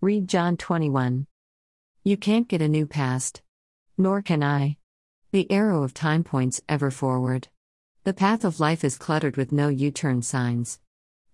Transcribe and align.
Read 0.00 0.28
John 0.28 0.56
21. 0.56 1.26
You 2.04 2.16
can't 2.16 2.46
get 2.46 2.62
a 2.62 2.68
new 2.68 2.86
past. 2.86 3.42
Nor 3.96 4.22
can 4.22 4.44
I. 4.44 4.76
The 5.32 5.50
arrow 5.50 5.82
of 5.82 5.92
time 5.92 6.22
points 6.22 6.60
ever 6.68 6.92
forward. 6.92 7.48
The 8.04 8.14
path 8.14 8.44
of 8.44 8.60
life 8.60 8.84
is 8.84 8.96
cluttered 8.96 9.36
with 9.36 9.50
no 9.50 9.66
U 9.66 9.90
turn 9.90 10.22
signs. 10.22 10.78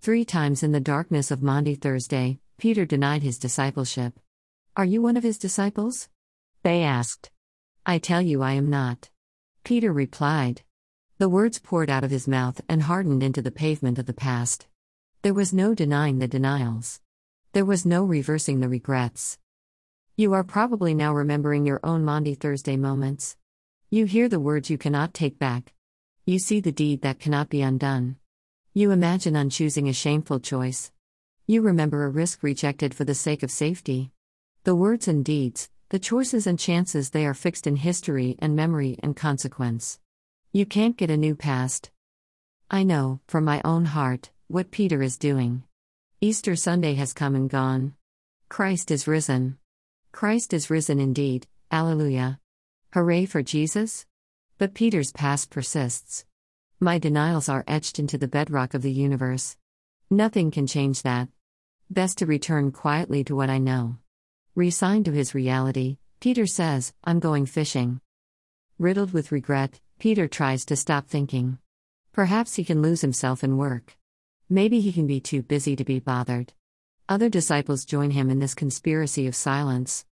Three 0.01 0.25
times 0.25 0.63
in 0.63 0.73
the 0.73 0.81
darkness 0.81 1.31
of 1.31 1.43
Maundy 1.43 1.75
Thursday, 1.75 2.39
Peter 2.57 2.87
denied 2.87 3.23
his 3.23 3.39
discipleship. 3.39 4.19
Are 4.75 4.87
you 4.87 5.03
one 5.03 5.19
of 5.19 5.25
his 5.25 5.37
disciples? 5.37 6.09
They 6.63 6.83
asked. 6.83 7.31
I 7.85 7.99
tell 7.99 8.23
you, 8.23 8.41
I 8.41 8.53
am 8.53 8.71
not. 8.71 9.11
Peter 9.65 9.93
replied. 9.93 10.63
The 11.19 11.29
words 11.29 11.59
poured 11.59 11.91
out 11.91 12.03
of 12.03 12.11
his 12.11 12.27
mouth 12.27 12.63
and 12.67 12.85
hardened 12.85 13.23
into 13.23 13.43
the 13.43 13.51
pavement 13.51 13.99
of 13.99 14.07
the 14.07 14.15
past. 14.15 14.69
There 15.21 15.35
was 15.35 15.53
no 15.53 15.75
denying 15.75 16.19
the 16.19 16.27
denials. 16.27 17.03
There 17.55 17.65
was 17.65 17.87
no 17.87 18.03
reversing 18.03 18.59
the 18.59 18.69
regrets. 18.69 19.39
You 20.17 20.33
are 20.33 20.43
probably 20.43 20.93
now 20.93 21.15
remembering 21.15 21.65
your 21.65 21.79
own 21.85 22.05
Maundy 22.05 22.35
Thursday 22.35 22.77
moments. 22.77 23.37
You 23.91 24.07
hear 24.07 24.29
the 24.29 24.41
words 24.41 24.71
you 24.71 24.77
cannot 24.77 25.15
take 25.15 25.39
back. 25.39 25.73
You 26.27 26.41
see 26.41 26.59
the 26.59 26.73
deed 26.73 27.03
that 27.03 27.21
cannot 27.21 27.51
be 27.51 27.63
undone. 27.63 28.17
You 28.73 28.91
imagine 28.91 29.35
unchoosing 29.35 29.89
a 29.89 29.93
shameful 29.93 30.41
choice. 30.41 30.91
You 31.47 31.63
remember 31.63 32.03
a 32.03 32.09
risk 32.09 32.43
rejected 32.43 32.93
for 32.93 33.05
the 33.05 33.15
sake 33.15 33.45
of 33.45 33.53
safety. 33.53 34.11
The 34.65 34.75
words 34.75 35.07
and 35.07 35.25
deeds, 35.25 35.71
the 35.91 36.01
choices 36.01 36.49
and 36.49 36.59
chances, 36.59 37.11
they 37.11 37.25
are 37.25 37.35
fixed 37.35 37.69
in 37.69 37.77
history 37.77 38.35
and 38.41 38.57
memory 38.57 38.99
and 39.01 39.15
consequence. 39.15 40.01
You 40.51 40.67
can't 40.67 40.97
get 40.97 41.09
a 41.09 41.17
new 41.17 41.37
past. 41.37 41.93
I 42.69 42.83
know, 42.83 43.21
from 43.29 43.45
my 43.45 43.63
own 43.65 43.85
heart, 43.85 44.31
what 44.49 44.73
Peter 44.73 45.05
is 45.05 45.17
doing. 45.17 45.63
Easter 46.25 46.57
Sunday 46.57 46.95
has 46.95 47.13
come 47.13 47.35
and 47.35 47.51
gone. 47.51 47.93
Christ 48.49 48.91
is 48.91 49.07
risen. 49.07 49.59
Christ 50.11 50.55
is 50.55 50.71
risen 50.71 50.99
indeed, 50.99 51.47
Alleluia. 51.71 52.41
Hooray 52.95 53.27
for 53.27 53.43
Jesus! 53.43 54.07
But 54.57 54.73
Peter's 54.73 55.13
past 55.13 55.51
persists. 55.51 56.25
My 56.81 56.97
denials 56.97 57.51
are 57.51 57.63
etched 57.69 57.99
into 57.99 58.17
the 58.17 58.27
bedrock 58.27 58.73
of 58.73 58.81
the 58.81 58.91
universe. 58.91 59.59
Nothing 60.09 60.51
can 60.51 60.67
change 60.67 61.03
that. 61.03 61.29
Best 61.91 62.17
to 62.17 62.25
return 62.25 62.73
quietly 62.73 63.23
to 63.25 63.37
what 63.37 63.51
I 63.51 63.59
know. 63.59 63.99
Resigned 64.55 65.05
to 65.05 65.13
his 65.13 65.35
reality, 65.35 65.99
Peter 66.21 66.47
says, 66.47 66.95
I'm 67.05 67.21
going 67.21 67.45
fishing. 67.45 68.01
Riddled 68.79 69.13
with 69.13 69.31
regret, 69.31 69.79
Peter 69.99 70.27
tries 70.27 70.65
to 70.65 70.75
stop 70.75 71.07
thinking. 71.07 71.59
Perhaps 72.13 72.55
he 72.55 72.65
can 72.65 72.81
lose 72.81 73.03
himself 73.03 73.45
in 73.45 73.59
work. 73.59 73.99
Maybe 74.55 74.79
he 74.79 74.93
can 74.93 75.09
be 75.09 75.19
too 75.19 75.43
busy 75.43 75.75
to 75.75 75.83
be 75.83 75.99
bothered. 75.99 76.53
Other 77.09 77.29
disciples 77.29 77.85
join 77.85 78.13
him 78.13 78.31
in 78.31 78.39
this 78.39 78.55
conspiracy 78.55 79.27
of 79.27 79.35
silence. 79.35 80.07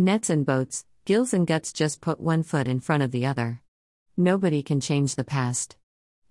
Nets 0.00 0.28
and 0.28 0.44
boats, 0.44 0.84
gills 1.04 1.32
and 1.32 1.46
guts 1.46 1.72
just 1.72 2.00
put 2.00 2.18
one 2.18 2.42
foot 2.42 2.66
in 2.66 2.80
front 2.80 3.04
of 3.04 3.12
the 3.12 3.24
other. 3.24 3.62
Nobody 4.16 4.64
can 4.64 4.80
change 4.80 5.14
the 5.14 5.22
past. 5.22 5.76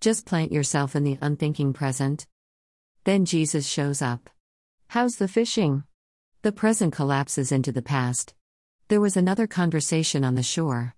Just 0.02 0.26
plant 0.26 0.52
yourself 0.52 0.94
in 0.94 1.06
the 1.06 1.18
unthinking 1.22 1.72
present. 1.72 2.28
Then 3.06 3.24
Jesus 3.24 3.66
shows 3.66 4.02
up. 4.02 4.30
How's 4.90 5.16
the 5.16 5.30
fishing? 5.30 5.86
The 6.42 6.52
present 6.52 6.92
collapses 6.94 7.50
into 7.50 7.72
the 7.72 7.82
past. 7.82 8.34
There 8.90 9.00
was 9.00 9.16
another 9.16 9.48
conversation 9.48 10.26
on 10.26 10.36
the 10.36 10.44
shore. 10.44 10.96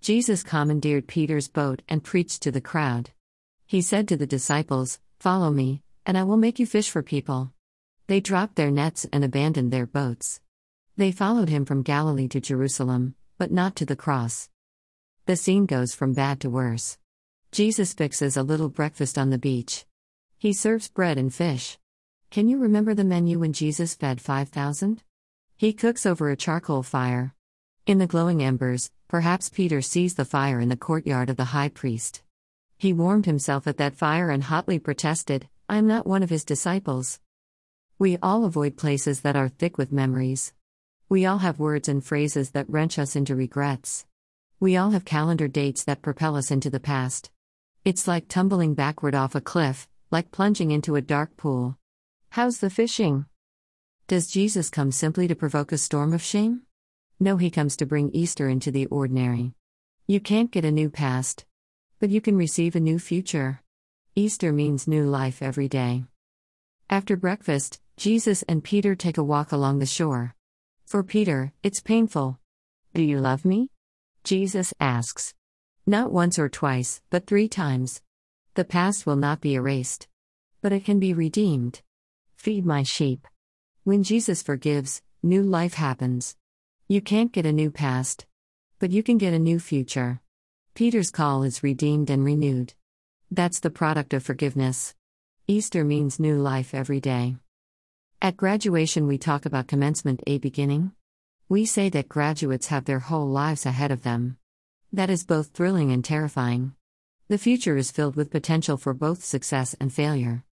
Jesus 0.00 0.42
commandeered 0.42 1.08
Peter's 1.08 1.48
boat 1.48 1.82
and 1.90 2.02
preached 2.02 2.40
to 2.44 2.50
the 2.50 2.62
crowd. 2.62 3.10
He 3.66 3.82
said 3.82 4.08
to 4.08 4.16
the 4.16 4.26
disciples, 4.26 4.98
Follow 5.18 5.50
me, 5.50 5.82
and 6.06 6.16
I 6.16 6.22
will 6.22 6.36
make 6.36 6.60
you 6.60 6.66
fish 6.66 6.88
for 6.88 7.02
people. 7.02 7.52
They 8.06 8.20
dropped 8.20 8.54
their 8.54 8.70
nets 8.70 9.04
and 9.12 9.24
abandoned 9.24 9.72
their 9.72 9.86
boats. 9.86 10.40
They 10.96 11.10
followed 11.10 11.48
him 11.48 11.64
from 11.64 11.82
Galilee 11.82 12.28
to 12.28 12.40
Jerusalem, 12.40 13.16
but 13.36 13.50
not 13.50 13.74
to 13.76 13.84
the 13.84 13.96
cross. 13.96 14.48
The 15.26 15.34
scene 15.34 15.66
goes 15.66 15.94
from 15.94 16.14
bad 16.14 16.40
to 16.40 16.48
worse. 16.48 16.96
Jesus 17.50 17.92
fixes 17.92 18.36
a 18.36 18.44
little 18.44 18.68
breakfast 18.68 19.18
on 19.18 19.30
the 19.30 19.38
beach. 19.38 19.84
He 20.38 20.52
serves 20.52 20.88
bread 20.88 21.18
and 21.18 21.34
fish. 21.34 21.76
Can 22.30 22.48
you 22.48 22.58
remember 22.58 22.94
the 22.94 23.04
menu 23.04 23.40
when 23.40 23.52
Jesus 23.52 23.94
fed 23.94 24.20
5,000? 24.20 25.02
He 25.56 25.72
cooks 25.72 26.06
over 26.06 26.30
a 26.30 26.36
charcoal 26.36 26.84
fire. 26.84 27.34
In 27.86 27.98
the 27.98 28.06
glowing 28.06 28.42
embers, 28.42 28.90
perhaps 29.08 29.48
Peter 29.48 29.82
sees 29.82 30.14
the 30.14 30.24
fire 30.24 30.60
in 30.60 30.68
the 30.68 30.76
courtyard 30.76 31.30
of 31.30 31.36
the 31.36 31.46
high 31.46 31.68
priest. 31.68 32.22
He 32.78 32.92
warmed 32.92 33.26
himself 33.26 33.66
at 33.66 33.78
that 33.78 33.96
fire 33.96 34.30
and 34.30 34.44
hotly 34.44 34.78
protested, 34.78 35.48
I 35.68 35.78
am 35.78 35.88
not 35.88 36.06
one 36.06 36.22
of 36.22 36.30
his 36.30 36.44
disciples. 36.44 37.18
We 37.98 38.18
all 38.22 38.44
avoid 38.44 38.76
places 38.76 39.22
that 39.22 39.34
are 39.34 39.48
thick 39.48 39.76
with 39.76 39.90
memories. 39.90 40.52
We 41.08 41.26
all 41.26 41.38
have 41.38 41.58
words 41.58 41.88
and 41.88 42.04
phrases 42.04 42.50
that 42.50 42.70
wrench 42.70 43.00
us 43.00 43.16
into 43.16 43.34
regrets. 43.34 44.06
We 44.60 44.76
all 44.76 44.90
have 44.90 45.04
calendar 45.04 45.48
dates 45.48 45.82
that 45.82 46.02
propel 46.02 46.36
us 46.36 46.52
into 46.52 46.70
the 46.70 46.78
past. 46.78 47.32
It's 47.84 48.06
like 48.06 48.28
tumbling 48.28 48.74
backward 48.74 49.16
off 49.16 49.34
a 49.34 49.40
cliff, 49.40 49.88
like 50.12 50.30
plunging 50.30 50.70
into 50.70 50.94
a 50.94 51.00
dark 51.00 51.36
pool. 51.36 51.76
How's 52.30 52.58
the 52.58 52.70
fishing? 52.70 53.26
Does 54.06 54.28
Jesus 54.28 54.70
come 54.70 54.92
simply 54.92 55.26
to 55.26 55.34
provoke 55.34 55.72
a 55.72 55.78
storm 55.78 56.12
of 56.12 56.22
shame? 56.22 56.62
No, 57.18 57.38
he 57.38 57.50
comes 57.50 57.76
to 57.78 57.86
bring 57.86 58.12
Easter 58.12 58.48
into 58.48 58.70
the 58.70 58.86
ordinary. 58.86 59.52
You 60.06 60.20
can't 60.20 60.52
get 60.52 60.64
a 60.64 60.70
new 60.70 60.90
past, 60.90 61.44
but 61.98 62.10
you 62.10 62.20
can 62.20 62.36
receive 62.36 62.76
a 62.76 62.80
new 62.80 63.00
future. 63.00 63.62
Easter 64.18 64.50
means 64.50 64.88
new 64.88 65.04
life 65.04 65.42
every 65.42 65.68
day. 65.68 66.02
After 66.88 67.18
breakfast, 67.18 67.82
Jesus 67.98 68.42
and 68.44 68.64
Peter 68.64 68.94
take 68.94 69.18
a 69.18 69.22
walk 69.22 69.52
along 69.52 69.78
the 69.78 69.84
shore. 69.84 70.34
For 70.86 71.02
Peter, 71.02 71.52
it's 71.62 71.82
painful. 71.82 72.38
Do 72.94 73.02
you 73.02 73.20
love 73.20 73.44
me? 73.44 73.68
Jesus 74.24 74.72
asks. 74.80 75.34
Not 75.84 76.12
once 76.12 76.38
or 76.38 76.48
twice, 76.48 77.02
but 77.10 77.26
three 77.26 77.46
times. 77.46 78.00
The 78.54 78.64
past 78.64 79.04
will 79.04 79.16
not 79.16 79.42
be 79.42 79.52
erased, 79.52 80.08
but 80.62 80.72
it 80.72 80.86
can 80.86 80.98
be 80.98 81.12
redeemed. 81.12 81.82
Feed 82.36 82.64
my 82.64 82.84
sheep. 82.84 83.26
When 83.84 84.02
Jesus 84.02 84.42
forgives, 84.42 85.02
new 85.22 85.42
life 85.42 85.74
happens. 85.74 86.36
You 86.88 87.02
can't 87.02 87.32
get 87.32 87.44
a 87.44 87.52
new 87.52 87.70
past, 87.70 88.24
but 88.78 88.92
you 88.92 89.02
can 89.02 89.18
get 89.18 89.34
a 89.34 89.38
new 89.38 89.58
future. 89.58 90.22
Peter's 90.72 91.10
call 91.10 91.42
is 91.42 91.62
redeemed 91.62 92.08
and 92.08 92.24
renewed. 92.24 92.72
That's 93.30 93.58
the 93.58 93.70
product 93.70 94.14
of 94.14 94.22
forgiveness. 94.22 94.94
Easter 95.48 95.84
means 95.84 96.20
new 96.20 96.36
life 96.36 96.72
every 96.72 97.00
day. 97.00 97.36
At 98.22 98.36
graduation, 98.36 99.08
we 99.08 99.18
talk 99.18 99.44
about 99.44 99.66
commencement, 99.66 100.22
a 100.28 100.38
beginning. 100.38 100.92
We 101.48 101.66
say 101.66 101.88
that 101.88 102.08
graduates 102.08 102.68
have 102.68 102.84
their 102.84 103.00
whole 103.00 103.28
lives 103.28 103.66
ahead 103.66 103.90
of 103.90 104.04
them. 104.04 104.36
That 104.92 105.10
is 105.10 105.26
both 105.26 105.48
thrilling 105.48 105.90
and 105.90 106.04
terrifying. 106.04 106.74
The 107.26 107.36
future 107.36 107.76
is 107.76 107.90
filled 107.90 108.14
with 108.14 108.30
potential 108.30 108.76
for 108.76 108.94
both 108.94 109.24
success 109.24 109.74
and 109.80 109.92
failure. 109.92 110.44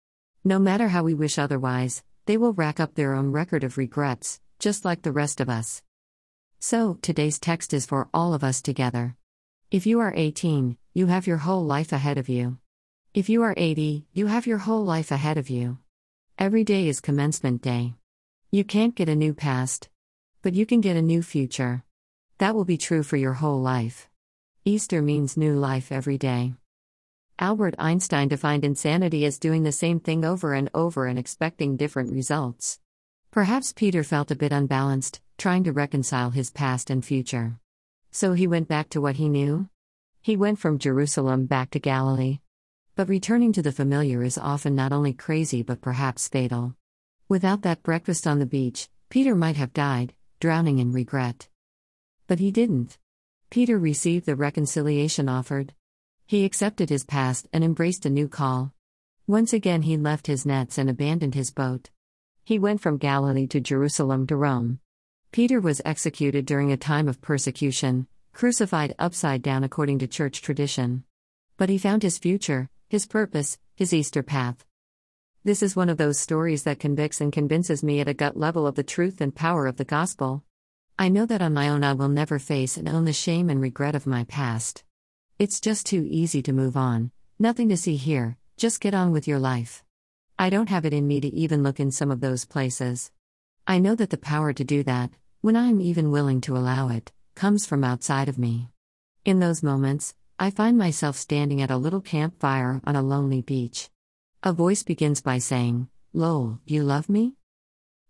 No 0.42 0.58
matter 0.58 0.88
how 0.88 1.02
we 1.02 1.12
wish 1.12 1.38
otherwise, 1.38 2.02
they 2.24 2.38
will 2.38 2.54
rack 2.54 2.80
up 2.80 2.94
their 2.94 3.12
own 3.12 3.32
record 3.32 3.64
of 3.64 3.76
regrets, 3.76 4.40
just 4.58 4.82
like 4.82 5.02
the 5.02 5.12
rest 5.12 5.42
of 5.42 5.50
us. 5.50 5.82
So, 6.58 6.98
today's 7.02 7.38
text 7.38 7.74
is 7.74 7.84
for 7.84 8.08
all 8.14 8.32
of 8.32 8.42
us 8.42 8.62
together. 8.62 9.16
If 9.70 9.84
you 9.84 10.00
are 10.00 10.14
18, 10.16 10.78
you 10.94 11.06
have 11.08 11.26
your 11.26 11.38
whole 11.38 11.64
life 11.64 11.92
ahead 11.92 12.16
of 12.16 12.30
you. 12.30 12.58
If 13.14 13.28
you 13.28 13.42
are 13.42 13.52
80, 13.58 14.06
you 14.14 14.28
have 14.28 14.46
your 14.46 14.56
whole 14.56 14.86
life 14.86 15.10
ahead 15.10 15.36
of 15.36 15.50
you. 15.50 15.76
Every 16.38 16.64
day 16.64 16.88
is 16.88 17.02
commencement 17.02 17.60
day. 17.60 17.92
You 18.50 18.64
can't 18.64 18.94
get 18.94 19.10
a 19.10 19.14
new 19.14 19.34
past, 19.34 19.90
but 20.40 20.54
you 20.54 20.64
can 20.64 20.80
get 20.80 20.96
a 20.96 21.02
new 21.02 21.22
future. 21.22 21.84
That 22.38 22.54
will 22.54 22.64
be 22.64 22.78
true 22.78 23.02
for 23.02 23.18
your 23.18 23.34
whole 23.34 23.60
life. 23.60 24.08
Easter 24.64 25.02
means 25.02 25.36
new 25.36 25.52
life 25.56 25.92
every 25.92 26.16
day. 26.16 26.54
Albert 27.38 27.74
Einstein 27.78 28.28
defined 28.28 28.64
insanity 28.64 29.26
as 29.26 29.38
doing 29.38 29.64
the 29.64 29.72
same 29.72 30.00
thing 30.00 30.24
over 30.24 30.54
and 30.54 30.70
over 30.72 31.06
and 31.06 31.18
expecting 31.18 31.76
different 31.76 32.10
results. 32.14 32.80
Perhaps 33.30 33.74
Peter 33.74 34.02
felt 34.02 34.30
a 34.30 34.36
bit 34.36 34.52
unbalanced, 34.52 35.20
trying 35.36 35.64
to 35.64 35.72
reconcile 35.72 36.30
his 36.30 36.50
past 36.50 36.88
and 36.88 37.04
future. 37.04 37.58
So 38.10 38.32
he 38.32 38.46
went 38.46 38.68
back 38.68 38.88
to 38.88 39.02
what 39.02 39.16
he 39.16 39.28
knew? 39.28 39.68
He 40.22 40.34
went 40.34 40.58
from 40.58 40.78
Jerusalem 40.78 41.44
back 41.44 41.68
to 41.72 41.78
Galilee. 41.78 42.38
But 42.94 43.08
returning 43.08 43.54
to 43.54 43.62
the 43.62 43.72
familiar 43.72 44.22
is 44.22 44.36
often 44.36 44.74
not 44.74 44.92
only 44.92 45.14
crazy 45.14 45.62
but 45.62 45.80
perhaps 45.80 46.28
fatal. 46.28 46.76
Without 47.26 47.62
that 47.62 47.82
breakfast 47.82 48.26
on 48.26 48.38
the 48.38 48.44
beach, 48.44 48.90
Peter 49.08 49.34
might 49.34 49.56
have 49.56 49.72
died, 49.72 50.12
drowning 50.40 50.78
in 50.78 50.92
regret. 50.92 51.48
But 52.26 52.38
he 52.38 52.50
didn't. 52.50 52.98
Peter 53.48 53.78
received 53.78 54.26
the 54.26 54.36
reconciliation 54.36 55.26
offered. 55.26 55.72
He 56.26 56.44
accepted 56.44 56.90
his 56.90 57.04
past 57.04 57.48
and 57.50 57.64
embraced 57.64 58.04
a 58.04 58.10
new 58.10 58.28
call. 58.28 58.74
Once 59.26 59.54
again, 59.54 59.82
he 59.82 59.96
left 59.96 60.26
his 60.26 60.44
nets 60.44 60.76
and 60.76 60.90
abandoned 60.90 61.34
his 61.34 61.50
boat. 61.50 61.88
He 62.44 62.58
went 62.58 62.82
from 62.82 62.98
Galilee 62.98 63.46
to 63.48 63.60
Jerusalem 63.60 64.26
to 64.26 64.36
Rome. 64.36 64.80
Peter 65.30 65.60
was 65.60 65.80
executed 65.86 66.44
during 66.44 66.70
a 66.70 66.76
time 66.76 67.08
of 67.08 67.22
persecution, 67.22 68.06
crucified 68.34 68.94
upside 68.98 69.40
down 69.40 69.64
according 69.64 69.98
to 70.00 70.06
church 70.06 70.42
tradition. 70.42 71.04
But 71.56 71.70
he 71.70 71.78
found 71.78 72.02
his 72.02 72.18
future, 72.18 72.68
his 72.92 73.06
purpose, 73.06 73.56
his 73.74 73.94
Easter 73.94 74.22
path. 74.22 74.66
This 75.44 75.62
is 75.62 75.74
one 75.74 75.88
of 75.88 75.96
those 75.96 76.18
stories 76.18 76.64
that 76.64 76.78
convicts 76.78 77.22
and 77.22 77.32
convinces 77.32 77.82
me 77.82 78.00
at 78.00 78.06
a 78.06 78.12
gut 78.12 78.36
level 78.36 78.66
of 78.66 78.74
the 78.74 78.82
truth 78.82 79.22
and 79.22 79.34
power 79.34 79.66
of 79.66 79.78
the 79.78 79.84
gospel. 79.86 80.44
I 80.98 81.08
know 81.08 81.24
that 81.24 81.40
on 81.40 81.54
my 81.54 81.70
own 81.70 81.84
I 81.84 81.94
will 81.94 82.10
never 82.10 82.38
face 82.38 82.76
and 82.76 82.86
own 82.86 83.06
the 83.06 83.14
shame 83.14 83.48
and 83.48 83.62
regret 83.62 83.94
of 83.94 84.06
my 84.06 84.24
past. 84.24 84.84
It's 85.38 85.58
just 85.58 85.86
too 85.86 86.06
easy 86.06 86.42
to 86.42 86.52
move 86.52 86.76
on, 86.76 87.12
nothing 87.38 87.70
to 87.70 87.78
see 87.78 87.96
here, 87.96 88.36
just 88.58 88.82
get 88.82 88.92
on 88.92 89.10
with 89.10 89.26
your 89.26 89.38
life. 89.38 89.82
I 90.38 90.50
don't 90.50 90.68
have 90.68 90.84
it 90.84 90.92
in 90.92 91.08
me 91.08 91.18
to 91.22 91.34
even 91.34 91.62
look 91.62 91.80
in 91.80 91.92
some 91.92 92.10
of 92.10 92.20
those 92.20 92.44
places. 92.44 93.10
I 93.66 93.78
know 93.78 93.94
that 93.94 94.10
the 94.10 94.18
power 94.18 94.52
to 94.52 94.64
do 94.64 94.82
that, 94.82 95.12
when 95.40 95.56
I 95.56 95.68
am 95.68 95.80
even 95.80 96.10
willing 96.10 96.42
to 96.42 96.58
allow 96.58 96.90
it, 96.90 97.10
comes 97.34 97.64
from 97.64 97.84
outside 97.84 98.28
of 98.28 98.36
me. 98.36 98.68
In 99.24 99.40
those 99.40 99.62
moments, 99.62 100.12
I 100.42 100.50
find 100.50 100.76
myself 100.76 101.14
standing 101.14 101.62
at 101.62 101.70
a 101.70 101.76
little 101.76 102.00
campfire 102.00 102.80
on 102.82 102.96
a 102.96 103.00
lonely 103.00 103.42
beach. 103.42 103.90
A 104.42 104.52
voice 104.52 104.82
begins 104.82 105.20
by 105.20 105.38
saying, 105.38 105.88
Lowell, 106.12 106.58
you 106.66 106.82
love 106.82 107.08
me? 107.08 107.34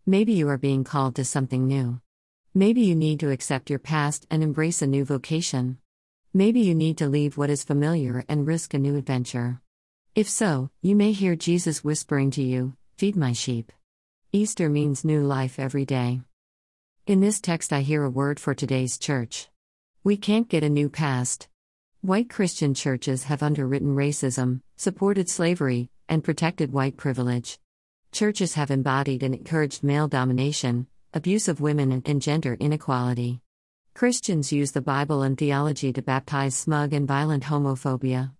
Maybe 0.07 0.33
you 0.33 0.49
are 0.49 0.57
being 0.57 0.83
called 0.83 1.15
to 1.17 1.27
something 1.27 1.67
new. 1.67 2.01
Maybe 2.55 2.81
you 2.81 2.95
need 2.95 3.21
to 3.21 3.31
accept 3.31 3.69
your 3.69 3.79
past 3.79 4.27
and 4.31 4.43
embrace 4.43 4.81
a 4.81 4.87
new 4.87 5.05
vocation. 5.05 5.77
Maybe 6.33 6.61
you 6.61 6.75
need 6.75 6.97
to 6.97 7.07
leave 7.07 7.37
what 7.37 7.51
is 7.51 7.65
familiar 7.65 8.25
and 8.31 8.47
risk 8.47 8.73
a 8.73 8.79
new 8.79 8.97
adventure. 8.97 9.61
If 10.15 10.27
so, 10.27 10.71
you 10.81 10.97
may 10.97 11.13
hear 11.13 11.37
Jesus 11.37 11.85
whispering 11.85 12.31
to 12.31 12.43
you, 12.43 12.79
Feed 12.97 13.15
my 13.15 13.35
sheep. 13.35 13.71
Easter 14.33 14.71
means 14.71 15.05
new 15.05 15.23
life 15.23 15.59
every 15.59 15.85
day. 15.85 16.23
In 17.07 17.21
this 17.21 17.43
text, 17.43 17.75
I 17.75 17.83
hear 17.83 18.03
a 18.05 18.09
word 18.09 18.41
for 18.41 18.55
today's 18.55 18.97
church. 18.97 19.51
We 20.03 20.17
can't 20.17 20.49
get 20.49 20.65
a 20.65 20.71
new 20.71 20.89
past. 20.89 21.49
White 22.05 22.29
Christian 22.29 22.75
churches 22.75 23.23
have 23.23 23.45
underwritten 23.45 23.95
racism, 23.95 24.63
supported 24.77 25.29
slavery, 25.29 25.89
and 26.09 26.25
protected 26.25 26.73
white 26.73 26.97
privilege. 26.97 27.61
Churches 28.11 28.55
have 28.55 28.73
embodied 28.73 29.23
and 29.23 29.37
encouraged 29.37 29.85
male 29.85 30.09
domination, 30.09 30.89
abuse 31.15 31.47
of 31.47 31.61
women, 31.61 32.03
and 32.05 32.21
gender 32.21 32.57
inequality. 32.59 33.41
Christians 33.95 34.51
use 34.51 34.73
the 34.73 34.81
Bible 34.81 35.23
and 35.23 35.39
theology 35.39 35.93
to 35.93 36.03
baptize 36.03 36.57
smug 36.57 36.93
and 36.93 37.07
violent 37.07 37.45
homophobia. 37.45 38.33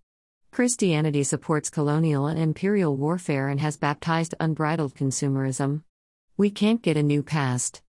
Christianity 0.51 1.23
supports 1.23 1.69
colonial 1.69 2.27
and 2.27 2.37
imperial 2.37 2.97
warfare 2.97 3.47
and 3.47 3.61
has 3.61 3.77
baptized 3.77 4.35
unbridled 4.41 4.93
consumerism. 4.93 5.83
We 6.35 6.49
can't 6.49 6.81
get 6.81 6.97
a 6.97 7.01
new 7.01 7.23
past. 7.23 7.81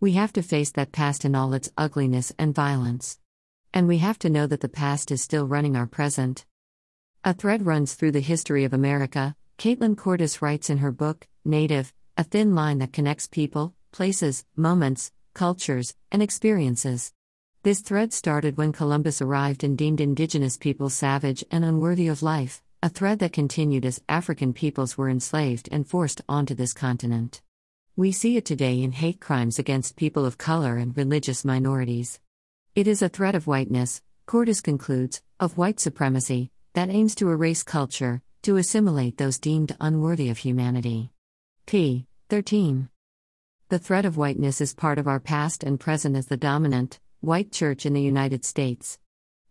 We 0.00 0.12
have 0.12 0.32
to 0.32 0.42
face 0.42 0.70
that 0.70 0.90
past 0.90 1.26
in 1.26 1.34
all 1.34 1.52
its 1.52 1.70
ugliness 1.76 2.32
and 2.38 2.54
violence. 2.54 3.18
And 3.72 3.86
we 3.86 3.98
have 3.98 4.18
to 4.20 4.30
know 4.30 4.46
that 4.46 4.60
the 4.60 4.68
past 4.68 5.10
is 5.10 5.22
still 5.22 5.46
running 5.46 5.76
our 5.76 5.86
present. 5.86 6.44
A 7.24 7.34
thread 7.34 7.66
runs 7.66 7.94
through 7.94 8.12
the 8.12 8.20
history 8.20 8.64
of 8.64 8.72
America, 8.72 9.36
Kaitlin 9.58 9.96
Curtice 9.96 10.40
writes 10.40 10.70
in 10.70 10.78
her 10.78 10.92
book, 10.92 11.26
Native, 11.44 11.92
a 12.16 12.24
thin 12.24 12.54
line 12.54 12.78
that 12.78 12.92
connects 12.92 13.26
people, 13.26 13.74
places, 13.92 14.44
moments, 14.56 15.12
cultures, 15.34 15.94
and 16.10 16.22
experiences. 16.22 17.12
This 17.64 17.80
thread 17.80 18.12
started 18.12 18.56
when 18.56 18.72
Columbus 18.72 19.20
arrived 19.20 19.64
and 19.64 19.76
deemed 19.76 20.00
indigenous 20.00 20.56
peoples 20.56 20.94
savage 20.94 21.44
and 21.50 21.64
unworthy 21.64 22.08
of 22.08 22.22
life, 22.22 22.62
a 22.82 22.88
thread 22.88 23.18
that 23.18 23.32
continued 23.32 23.84
as 23.84 24.00
African 24.08 24.52
peoples 24.52 24.96
were 24.96 25.08
enslaved 25.08 25.68
and 25.72 25.86
forced 25.86 26.22
onto 26.28 26.54
this 26.54 26.72
continent. 26.72 27.42
We 27.96 28.12
see 28.12 28.36
it 28.36 28.44
today 28.44 28.80
in 28.80 28.92
hate 28.92 29.20
crimes 29.20 29.58
against 29.58 29.96
people 29.96 30.24
of 30.24 30.38
color 30.38 30.76
and 30.76 30.96
religious 30.96 31.44
minorities. 31.44 32.20
It 32.78 32.86
is 32.86 33.02
a 33.02 33.08
threat 33.08 33.34
of 33.34 33.48
whiteness, 33.48 34.02
Curtice 34.26 34.60
concludes, 34.60 35.20
of 35.40 35.58
white 35.58 35.80
supremacy, 35.80 36.52
that 36.74 36.90
aims 36.90 37.16
to 37.16 37.28
erase 37.28 37.64
culture, 37.64 38.22
to 38.42 38.56
assimilate 38.56 39.16
those 39.16 39.40
deemed 39.40 39.76
unworthy 39.80 40.28
of 40.28 40.38
humanity. 40.38 41.10
p. 41.66 42.06
13. 42.28 42.88
The 43.68 43.80
threat 43.80 44.04
of 44.04 44.16
whiteness 44.16 44.60
is 44.60 44.76
part 44.76 45.00
of 45.00 45.08
our 45.08 45.18
past 45.18 45.64
and 45.64 45.80
present 45.80 46.14
as 46.14 46.26
the 46.26 46.36
dominant, 46.36 47.00
white 47.20 47.50
church 47.50 47.84
in 47.84 47.94
the 47.94 48.00
United 48.00 48.44
States. 48.44 49.00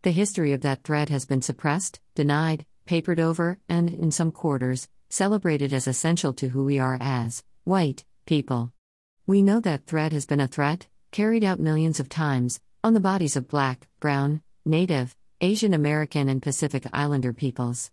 The 0.03 0.12
history 0.12 0.53
of 0.53 0.62
that 0.62 0.83
threat 0.83 1.09
has 1.09 1.25
been 1.25 1.41
suppressed, 1.41 2.00
denied, 2.15 2.65
papered 2.85 3.19
over, 3.19 3.59
and, 3.68 3.89
in 3.89 4.09
some 4.09 4.31
quarters, 4.31 4.88
celebrated 5.09 5.74
as 5.74 5.85
essential 5.85 6.31
to 6.35 6.47
who 6.47 6.63
we 6.63 6.79
are 6.79 6.97
as 7.01 7.44
white 7.65 8.06
people. 8.25 8.71
We 9.25 9.41
know 9.41 9.59
that 9.59 9.85
threat 9.85 10.13
has 10.13 10.25
been 10.25 10.39
a 10.39 10.47
threat, 10.47 10.88
carried 11.12 11.44
out 11.44 11.59
millions 11.59 12.00
of 12.00 12.07
times, 12.07 12.62
on 12.83 12.94
the 12.94 13.00
bodies 13.00 13.35
of 13.35 13.47
black, 13.47 13.88
brown, 14.00 14.41
native, 14.65 15.15
Asian 15.41 15.74
American, 15.74 16.29
and 16.29 16.41
Pacific 16.41 16.85
Islander 16.94 17.33
peoples. 17.33 17.91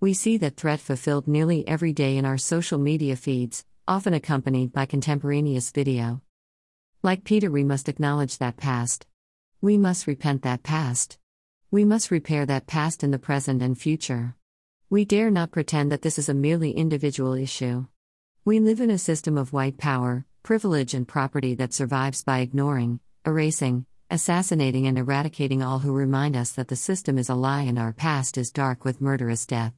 We 0.00 0.14
see 0.14 0.36
that 0.38 0.56
threat 0.56 0.80
fulfilled 0.80 1.28
nearly 1.28 1.66
every 1.68 1.92
day 1.92 2.16
in 2.16 2.24
our 2.24 2.38
social 2.38 2.78
media 2.78 3.16
feeds, 3.16 3.64
often 3.86 4.14
accompanied 4.14 4.72
by 4.72 4.86
contemporaneous 4.86 5.70
video. 5.70 6.22
Like 7.02 7.24
Peter, 7.24 7.50
we 7.50 7.64
must 7.64 7.88
acknowledge 7.88 8.38
that 8.38 8.56
past. 8.56 9.06
We 9.60 9.78
must 9.78 10.06
repent 10.06 10.42
that 10.42 10.62
past. 10.62 11.18
We 11.70 11.84
must 11.84 12.10
repair 12.10 12.46
that 12.46 12.66
past 12.66 13.04
in 13.04 13.10
the 13.10 13.18
present 13.18 13.62
and 13.62 13.78
future. 13.78 14.34
We 14.90 15.04
dare 15.04 15.30
not 15.30 15.52
pretend 15.52 15.92
that 15.92 16.02
this 16.02 16.18
is 16.18 16.28
a 16.28 16.34
merely 16.34 16.72
individual 16.72 17.34
issue. 17.34 17.86
We 18.44 18.60
live 18.60 18.80
in 18.80 18.90
a 18.90 18.98
system 18.98 19.38
of 19.38 19.52
white 19.52 19.78
power, 19.78 20.26
privilege, 20.42 20.94
and 20.94 21.06
property 21.06 21.54
that 21.54 21.72
survives 21.72 22.24
by 22.24 22.40
ignoring, 22.40 23.00
erasing, 23.24 23.86
assassinating, 24.12 24.86
and 24.86 24.98
eradicating 24.98 25.62
all 25.62 25.78
who 25.78 25.90
remind 25.90 26.36
us 26.36 26.50
that 26.52 26.68
the 26.68 26.76
system 26.76 27.16
is 27.16 27.30
a 27.30 27.34
lie 27.34 27.62
and 27.62 27.78
our 27.78 27.94
past 27.94 28.36
is 28.36 28.50
dark 28.50 28.84
with 28.84 29.00
murderous 29.00 29.46
death. 29.46 29.72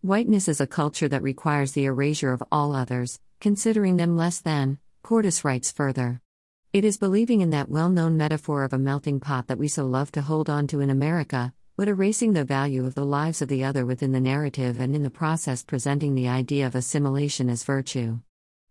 Whiteness 0.00 0.48
is 0.48 0.58
a 0.58 0.66
culture 0.66 1.06
that 1.08 1.22
requires 1.22 1.72
the 1.72 1.84
erasure 1.84 2.32
of 2.32 2.42
all 2.50 2.74
others, 2.74 3.20
considering 3.42 3.98
them 3.98 4.16
less 4.16 4.40
than, 4.40 4.78
Curtice 5.02 5.44
writes 5.44 5.70
further. 5.70 6.22
It 6.72 6.82
is 6.82 6.96
believing 6.96 7.42
in 7.42 7.50
that 7.50 7.68
well 7.68 7.90
known 7.90 8.16
metaphor 8.16 8.64
of 8.64 8.72
a 8.72 8.78
melting 8.78 9.20
pot 9.20 9.48
that 9.48 9.58
we 9.58 9.68
so 9.68 9.84
love 9.84 10.10
to 10.12 10.22
hold 10.22 10.48
on 10.48 10.66
to 10.68 10.80
in 10.80 10.88
America, 10.88 11.52
but 11.76 11.88
erasing 11.88 12.32
the 12.32 12.44
value 12.44 12.86
of 12.86 12.94
the 12.94 13.04
lives 13.04 13.42
of 13.42 13.48
the 13.48 13.64
other 13.64 13.84
within 13.84 14.12
the 14.12 14.20
narrative 14.20 14.80
and 14.80 14.96
in 14.96 15.02
the 15.02 15.10
process 15.10 15.62
presenting 15.62 16.14
the 16.14 16.28
idea 16.28 16.66
of 16.66 16.74
assimilation 16.74 17.50
as 17.50 17.64
virtue. 17.64 18.18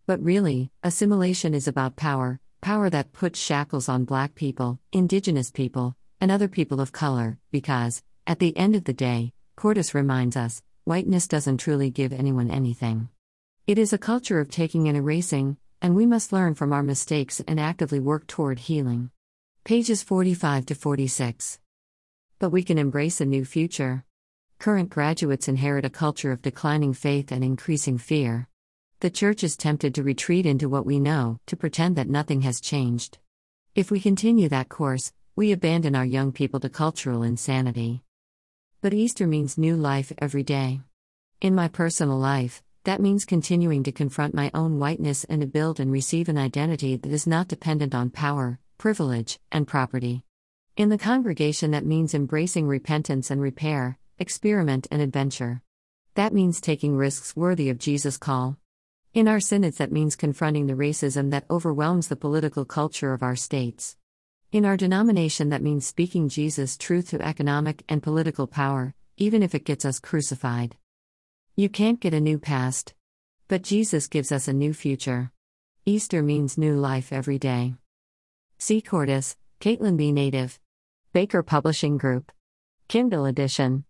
But 0.07 0.23
really, 0.23 0.71
assimilation 0.81 1.53
is 1.53 1.67
about 1.67 1.95
power, 1.95 2.39
power 2.61 2.89
that 2.91 3.11
puts 3.11 3.39
shackles 3.39 3.89
on 3.89 4.05
black 4.05 4.35
people, 4.35 4.79
indigenous 4.93 5.49
people, 5.49 5.95
and 6.21 6.31
other 6.31 6.47
people 6.47 6.79
of 6.79 6.91
color, 6.91 7.39
because, 7.51 8.03
at 8.27 8.37
the 8.37 8.55
end 8.55 8.75
of 8.75 8.83
the 8.83 8.93
day, 8.93 9.33
Curtice 9.55 9.95
reminds 9.95 10.37
us, 10.37 10.61
whiteness 10.85 11.27
doesn't 11.27 11.57
truly 11.57 11.89
give 11.89 12.13
anyone 12.13 12.51
anything. 12.51 13.09
It 13.65 13.79
is 13.79 13.93
a 13.93 13.97
culture 13.97 14.39
of 14.39 14.49
taking 14.49 14.87
and 14.87 14.95
erasing, 14.95 15.57
and 15.81 15.95
we 15.95 16.05
must 16.05 16.31
learn 16.31 16.53
from 16.53 16.71
our 16.71 16.83
mistakes 16.83 17.41
and 17.47 17.59
actively 17.59 17.99
work 17.99 18.27
toward 18.27 18.59
healing. 18.59 19.09
Pages 19.63 20.03
45 20.03 20.67
to 20.67 20.75
46. 20.75 21.59
But 22.37 22.51
we 22.51 22.63
can 22.63 22.77
embrace 22.77 23.19
a 23.19 23.25
new 23.25 23.43
future. 23.43 24.05
Current 24.59 24.89
graduates 24.89 25.47
inherit 25.47 25.85
a 25.85 25.89
culture 25.89 26.31
of 26.31 26.43
declining 26.43 26.93
faith 26.93 27.31
and 27.31 27.43
increasing 27.43 27.97
fear. 27.97 28.47
The 29.01 29.09
church 29.09 29.43
is 29.43 29.57
tempted 29.57 29.95
to 29.95 30.03
retreat 30.03 30.45
into 30.45 30.69
what 30.69 30.85
we 30.85 30.99
know, 30.99 31.39
to 31.47 31.55
pretend 31.55 31.95
that 31.95 32.07
nothing 32.07 32.41
has 32.41 32.61
changed. 32.61 33.17
If 33.73 33.89
we 33.89 33.99
continue 33.99 34.47
that 34.49 34.69
course, 34.69 35.11
we 35.35 35.51
abandon 35.51 35.95
our 35.95 36.05
young 36.05 36.31
people 36.31 36.59
to 36.59 36.69
cultural 36.69 37.23
insanity. 37.23 38.03
But 38.79 38.93
Easter 38.93 39.25
means 39.25 39.57
new 39.57 39.75
life 39.75 40.13
every 40.19 40.43
day. 40.43 40.81
In 41.41 41.55
my 41.55 41.67
personal 41.67 42.19
life, 42.19 42.61
that 42.83 43.01
means 43.01 43.25
continuing 43.25 43.81
to 43.85 43.91
confront 43.91 44.35
my 44.35 44.51
own 44.53 44.77
whiteness 44.77 45.23
and 45.23 45.41
to 45.41 45.47
build 45.47 45.79
and 45.79 45.91
receive 45.91 46.29
an 46.29 46.37
identity 46.37 46.95
that 46.95 47.11
is 47.11 47.25
not 47.25 47.47
dependent 47.47 47.95
on 47.95 48.11
power, 48.11 48.59
privilege, 48.77 49.39
and 49.51 49.67
property. 49.67 50.25
In 50.77 50.89
the 50.89 50.99
congregation, 50.99 51.71
that 51.71 51.87
means 51.87 52.13
embracing 52.13 52.67
repentance 52.67 53.31
and 53.31 53.41
repair, 53.41 53.97
experiment 54.19 54.85
and 54.91 55.01
adventure. 55.01 55.63
That 56.13 56.33
means 56.33 56.61
taking 56.61 56.95
risks 56.95 57.35
worthy 57.35 57.71
of 57.71 57.79
Jesus' 57.79 58.19
call. 58.19 58.59
In 59.13 59.27
our 59.27 59.41
synods, 59.41 59.77
that 59.79 59.91
means 59.91 60.15
confronting 60.15 60.67
the 60.67 60.73
racism 60.73 61.31
that 61.31 61.43
overwhelms 61.49 62.07
the 62.07 62.15
political 62.15 62.63
culture 62.63 63.11
of 63.11 63.21
our 63.21 63.35
states. 63.35 63.97
In 64.53 64.63
our 64.63 64.77
denomination, 64.77 65.49
that 65.49 65.61
means 65.61 65.85
speaking 65.85 66.29
Jesus' 66.29 66.77
truth 66.77 67.09
to 67.09 67.21
economic 67.21 67.83
and 67.89 68.01
political 68.01 68.47
power, 68.47 68.93
even 69.17 69.43
if 69.43 69.53
it 69.53 69.65
gets 69.65 69.83
us 69.83 69.99
crucified. 69.99 70.77
You 71.57 71.67
can't 71.67 71.99
get 71.99 72.13
a 72.13 72.21
new 72.21 72.39
past. 72.39 72.93
But 73.49 73.63
Jesus 73.63 74.07
gives 74.07 74.31
us 74.31 74.47
a 74.47 74.53
new 74.53 74.73
future. 74.73 75.33
Easter 75.85 76.23
means 76.23 76.57
new 76.57 76.77
life 76.77 77.11
every 77.11 77.37
day. 77.37 77.73
C. 78.59 78.79
Curtice, 78.79 79.35
Kaitlin 79.59 79.97
B. 79.97 80.13
Native. 80.13 80.57
Baker 81.11 81.43
Publishing 81.43 81.97
Group. 81.97 82.31
Kindle 82.87 83.25
Edition. 83.25 83.79